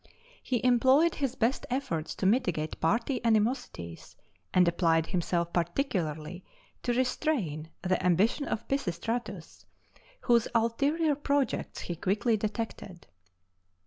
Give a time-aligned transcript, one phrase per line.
[0.41, 4.15] He employed his best efforts to mitigate party animosities,
[4.51, 6.43] and applied himself particularly
[6.81, 9.67] to restrain the ambition of Pisistratus,
[10.21, 13.05] whose ulterior projects he quickly detected.